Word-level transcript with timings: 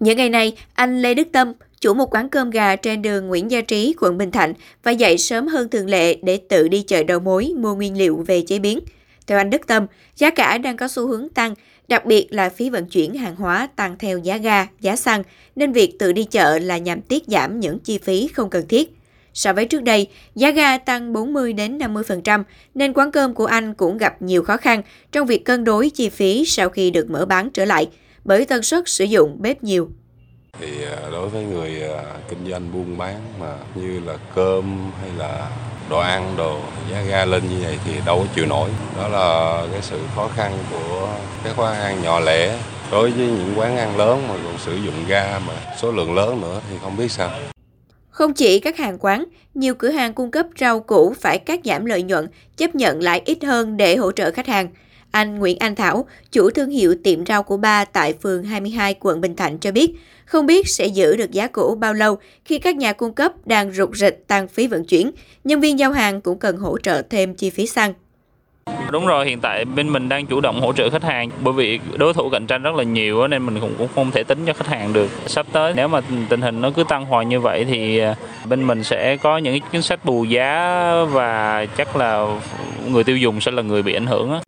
Những 0.00 0.16
ngày 0.16 0.28
này, 0.28 0.56
anh 0.74 1.02
Lê 1.02 1.14
Đức 1.14 1.28
Tâm, 1.32 1.52
chủ 1.80 1.94
một 1.94 2.14
quán 2.14 2.28
cơm 2.28 2.50
gà 2.50 2.76
trên 2.76 3.02
đường 3.02 3.28
Nguyễn 3.28 3.50
Gia 3.50 3.60
Trí, 3.60 3.94
quận 4.00 4.18
Bình 4.18 4.30
Thạnh, 4.30 4.52
phải 4.82 4.96
dậy 4.96 5.18
sớm 5.18 5.46
hơn 5.46 5.68
thường 5.68 5.88
lệ 5.88 6.14
để 6.22 6.40
tự 6.48 6.68
đi 6.68 6.82
chợ 6.82 7.02
đầu 7.02 7.20
mối 7.20 7.52
mua 7.56 7.74
nguyên 7.74 7.98
liệu 7.98 8.24
về 8.26 8.42
chế 8.46 8.58
biến. 8.58 8.80
Theo 9.26 9.38
anh 9.38 9.50
Đức 9.50 9.66
Tâm, 9.66 9.86
giá 10.16 10.30
cả 10.30 10.58
đang 10.58 10.76
có 10.76 10.88
xu 10.88 11.06
hướng 11.06 11.28
tăng, 11.28 11.54
đặc 11.88 12.06
biệt 12.06 12.26
là 12.30 12.48
phí 12.48 12.70
vận 12.70 12.86
chuyển 12.86 13.14
hàng 13.14 13.36
hóa 13.36 13.68
tăng 13.76 13.98
theo 13.98 14.18
giá 14.18 14.36
ga, 14.36 14.66
giá 14.80 14.96
xăng, 14.96 15.22
nên 15.56 15.72
việc 15.72 15.98
tự 15.98 16.12
đi 16.12 16.24
chợ 16.24 16.58
là 16.58 16.78
nhằm 16.78 17.00
tiết 17.00 17.22
giảm 17.26 17.60
những 17.60 17.78
chi 17.78 17.98
phí 17.98 18.28
không 18.28 18.50
cần 18.50 18.68
thiết. 18.68 18.90
So 19.34 19.52
với 19.52 19.64
trước 19.64 19.82
đây, 19.82 20.08
giá 20.34 20.50
ga 20.50 20.78
tăng 20.78 21.12
40 21.12 21.52
đến 21.52 21.78
50% 21.78 22.42
nên 22.74 22.92
quán 22.92 23.10
cơm 23.10 23.34
của 23.34 23.46
anh 23.46 23.74
cũng 23.74 23.98
gặp 23.98 24.22
nhiều 24.22 24.42
khó 24.42 24.56
khăn 24.56 24.82
trong 25.12 25.26
việc 25.26 25.44
cân 25.44 25.64
đối 25.64 25.90
chi 25.90 26.08
phí 26.08 26.44
sau 26.46 26.68
khi 26.68 26.90
được 26.90 27.10
mở 27.10 27.26
bán 27.26 27.50
trở 27.50 27.64
lại 27.64 27.88
bởi 28.28 28.44
tần 28.44 28.62
suất 28.62 28.88
sử 28.88 29.04
dụng 29.04 29.36
bếp 29.40 29.62
nhiều. 29.62 29.88
Thì 30.60 30.84
à, 30.84 30.96
đối 31.12 31.28
với 31.28 31.44
người 31.44 31.82
à, 31.82 32.02
kinh 32.28 32.50
doanh 32.50 32.72
buôn 32.72 32.98
bán 32.98 33.20
mà 33.40 33.54
như 33.74 34.00
là 34.00 34.16
cơm 34.34 34.90
hay 35.00 35.10
là 35.18 35.50
đồ 35.90 35.98
ăn, 35.98 36.34
đồ 36.36 36.60
giá 36.92 37.02
ga 37.02 37.24
lên 37.24 37.42
như 37.50 37.56
vậy 37.64 37.78
thì 37.84 37.92
đâu 38.06 38.18
có 38.18 38.34
chịu 38.34 38.46
nổi. 38.46 38.70
Đó 38.96 39.08
là 39.08 39.66
cái 39.72 39.82
sự 39.82 40.00
khó 40.14 40.28
khăn 40.36 40.52
của 40.70 41.08
các 41.44 41.54
quán 41.56 41.74
ăn 41.74 42.02
nhỏ 42.02 42.20
lẻ. 42.20 42.58
Đối 42.92 43.10
với 43.10 43.26
những 43.26 43.54
quán 43.56 43.76
ăn 43.76 43.96
lớn 43.96 44.28
mà 44.28 44.34
còn 44.44 44.58
sử 44.58 44.76
dụng 44.76 44.94
ga 45.08 45.38
mà 45.46 45.54
số 45.78 45.92
lượng 45.92 46.14
lớn 46.14 46.40
nữa 46.40 46.60
thì 46.70 46.76
không 46.82 46.96
biết 46.96 47.10
sao. 47.10 47.30
Không 48.10 48.34
chỉ 48.34 48.60
các 48.60 48.76
hàng 48.76 48.98
quán, 49.00 49.24
nhiều 49.54 49.74
cửa 49.74 49.90
hàng 49.90 50.14
cung 50.14 50.30
cấp 50.30 50.46
rau 50.60 50.80
củ 50.80 51.14
phải 51.20 51.38
cắt 51.38 51.60
giảm 51.64 51.84
lợi 51.84 52.02
nhuận, 52.02 52.28
chấp 52.56 52.74
nhận 52.74 53.02
lại 53.02 53.22
ít 53.24 53.44
hơn 53.44 53.76
để 53.76 53.96
hỗ 53.96 54.12
trợ 54.12 54.30
khách 54.30 54.46
hàng. 54.46 54.68
Anh 55.10 55.38
Nguyễn 55.38 55.58
Anh 55.58 55.74
Thảo, 55.74 56.06
chủ 56.32 56.50
thương 56.50 56.70
hiệu 56.70 56.94
tiệm 57.04 57.26
rau 57.26 57.42
của 57.42 57.56
ba 57.56 57.84
tại 57.84 58.14
phường 58.22 58.44
22 58.44 58.94
quận 59.00 59.20
Bình 59.20 59.36
Thạnh 59.36 59.58
cho 59.58 59.72
biết, 59.72 59.90
không 60.24 60.46
biết 60.46 60.68
sẽ 60.68 60.86
giữ 60.86 61.16
được 61.16 61.30
giá 61.30 61.46
cũ 61.46 61.76
bao 61.80 61.94
lâu 61.94 62.18
khi 62.44 62.58
các 62.58 62.76
nhà 62.76 62.92
cung 62.92 63.12
cấp 63.12 63.32
đang 63.46 63.72
rục 63.72 63.96
rịch 63.96 64.24
tăng 64.26 64.48
phí 64.48 64.66
vận 64.66 64.84
chuyển. 64.84 65.10
Nhân 65.44 65.60
viên 65.60 65.78
giao 65.78 65.92
hàng 65.92 66.20
cũng 66.20 66.38
cần 66.38 66.56
hỗ 66.56 66.78
trợ 66.78 67.02
thêm 67.10 67.34
chi 67.34 67.50
phí 67.50 67.66
xăng. 67.66 67.94
Đúng 68.90 69.06
rồi, 69.06 69.26
hiện 69.26 69.40
tại 69.40 69.64
bên 69.64 69.92
mình 69.92 70.08
đang 70.08 70.26
chủ 70.26 70.40
động 70.40 70.60
hỗ 70.60 70.72
trợ 70.72 70.90
khách 70.90 71.02
hàng 71.02 71.30
bởi 71.42 71.54
vì 71.54 71.80
đối 71.96 72.14
thủ 72.14 72.30
cạnh 72.30 72.46
tranh 72.46 72.62
rất 72.62 72.74
là 72.74 72.84
nhiều 72.84 73.28
nên 73.28 73.46
mình 73.46 73.60
cũng 73.60 73.74
cũng 73.78 73.88
không 73.94 74.10
thể 74.10 74.24
tính 74.24 74.38
cho 74.46 74.52
khách 74.52 74.66
hàng 74.66 74.92
được. 74.92 75.08
Sắp 75.26 75.46
tới 75.52 75.72
nếu 75.76 75.88
mà 75.88 76.00
tình 76.28 76.40
hình 76.40 76.60
nó 76.60 76.70
cứ 76.70 76.84
tăng 76.88 77.04
hoài 77.04 77.26
như 77.26 77.40
vậy 77.40 77.64
thì 77.64 77.98
à, 77.98 78.14
bên 78.44 78.66
mình 78.66 78.84
sẽ 78.84 79.16
có 79.16 79.38
những 79.38 79.58
chính 79.72 79.82
sách 79.82 80.04
bù 80.04 80.24
giá 80.24 80.90
và 81.10 81.66
chắc 81.76 81.96
là 81.96 82.40
người 82.88 83.04
tiêu 83.04 83.16
dùng 83.16 83.40
sẽ 83.40 83.50
là 83.50 83.62
người 83.62 83.82
bị 83.82 83.94
ảnh 83.94 84.06
hưởng. 84.06 84.38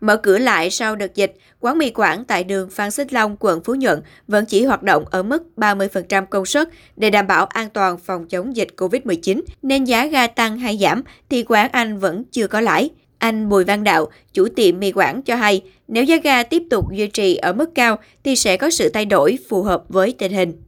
Mở 0.00 0.16
cửa 0.16 0.38
lại 0.38 0.70
sau 0.70 0.96
đợt 0.96 1.14
dịch, 1.14 1.34
quán 1.60 1.78
mì 1.78 1.90
Quảng 1.90 2.24
tại 2.24 2.44
đường 2.44 2.70
Phan 2.70 2.90
Xích 2.90 3.12
Long, 3.12 3.36
quận 3.40 3.60
Phú 3.64 3.74
Nhuận 3.74 4.02
vẫn 4.28 4.46
chỉ 4.46 4.64
hoạt 4.64 4.82
động 4.82 5.04
ở 5.10 5.22
mức 5.22 5.42
30% 5.56 6.26
công 6.26 6.46
suất 6.46 6.68
để 6.96 7.10
đảm 7.10 7.26
bảo 7.26 7.46
an 7.46 7.70
toàn 7.70 7.98
phòng 7.98 8.28
chống 8.28 8.56
dịch 8.56 8.68
COVID-19, 8.76 9.42
nên 9.62 9.84
giá 9.84 10.06
ga 10.06 10.26
tăng 10.26 10.58
hay 10.58 10.78
giảm 10.80 11.02
thì 11.30 11.44
quán 11.48 11.70
anh 11.72 11.98
vẫn 11.98 12.24
chưa 12.32 12.46
có 12.46 12.60
lãi. 12.60 12.90
Anh 13.18 13.48
Bùi 13.48 13.64
Văn 13.64 13.84
Đạo, 13.84 14.08
chủ 14.32 14.48
tiệm 14.56 14.80
mì 14.80 14.92
Quảng 14.92 15.22
cho 15.22 15.36
hay, 15.36 15.62
nếu 15.88 16.04
giá 16.04 16.16
ga 16.16 16.42
tiếp 16.42 16.62
tục 16.70 16.84
duy 16.92 17.06
trì 17.06 17.36
ở 17.36 17.52
mức 17.52 17.70
cao 17.74 17.98
thì 18.24 18.36
sẽ 18.36 18.56
có 18.56 18.70
sự 18.70 18.90
thay 18.94 19.04
đổi 19.04 19.38
phù 19.50 19.62
hợp 19.62 19.82
với 19.88 20.14
tình 20.18 20.32
hình. 20.32 20.62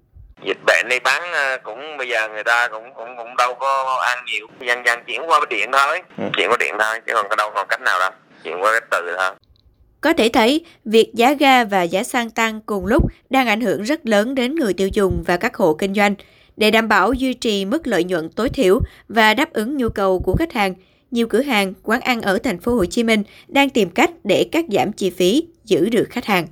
Dịch 0.47 0.59
bệnh 0.67 0.89
này 0.89 1.01
bán 1.01 1.33
ờ, 1.33 1.59
cũng 1.63 1.97
bây 1.97 2.09
giờ 2.09 2.29
người 2.29 2.45
ta 2.45 2.69
cũng 2.69 2.95
cũng 2.97 3.17
cũng 3.17 3.37
đâu 3.37 3.55
có 3.55 3.99
ăn 4.07 4.19
nhiều, 4.27 4.47
dần 4.61 4.83
dần 4.87 4.99
chuyển 5.07 5.31
qua 5.31 5.41
điện 5.51 5.71
thôi, 5.73 6.03
ừ. 6.19 6.25
chuyển 6.37 6.51
qua 6.51 6.57
điện 6.61 6.75
thôi 6.79 7.01
chứ 7.07 7.13
còn 7.15 7.37
đâu 7.37 7.51
còn 7.55 7.67
cách 7.69 7.81
nào 7.81 7.99
đâu, 7.99 8.11
chuyển 8.45 8.63
qua 8.63 8.73
cái 8.73 8.89
từ 8.91 9.15
thôi. 9.19 9.31
Có 10.01 10.13
thể 10.13 10.29
thấy, 10.29 10.65
việc 10.85 11.15
giá 11.15 11.33
ga 11.33 11.65
và 11.65 11.83
giá 11.83 12.03
xăng 12.03 12.31
tăng 12.31 12.61
cùng 12.61 12.87
lúc 12.87 13.05
đang 13.31 13.47
ảnh 13.47 13.61
hưởng 13.61 13.83
rất 13.83 14.07
lớn 14.07 14.35
đến 14.35 14.55
người 14.55 14.73
tiêu 14.73 14.89
dùng 14.93 15.23
và 15.27 15.37
các 15.37 15.55
hộ 15.55 15.75
kinh 15.75 15.95
doanh. 15.95 16.15
Để 16.57 16.71
đảm 16.71 16.89
bảo 16.89 17.13
duy 17.13 17.35
trì 17.35 17.65
mức 17.65 17.87
lợi 17.87 18.05
nhuận 18.05 18.29
tối 18.29 18.49
thiểu 18.49 18.81
và 19.09 19.35
đáp 19.35 19.53
ứng 19.53 19.77
nhu 19.77 19.89
cầu 19.89 20.21
của 20.21 20.37
khách 20.37 20.53
hàng, 20.53 20.75
nhiều 21.11 21.27
cửa 21.27 21.43
hàng, 21.43 21.75
quán 21.83 22.01
ăn 22.01 22.23
ở 22.23 22.39
thành 22.39 22.59
phố 22.59 22.75
Hồ 22.75 22.85
Chí 22.85 23.03
Minh 23.03 23.23
đang 23.49 23.71
tìm 23.71 23.91
cách 23.91 24.11
để 24.25 24.49
cắt 24.53 24.65
giảm 24.69 24.93
chi 24.93 25.11
phí, 25.11 25.47
giữ 25.65 25.89
được 25.89 26.07
khách 26.11 26.25
hàng. 26.25 26.47